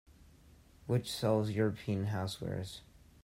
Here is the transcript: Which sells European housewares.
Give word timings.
Which 0.87 1.11
sells 1.11 1.51
European 1.51 2.07
housewares. 2.07 2.79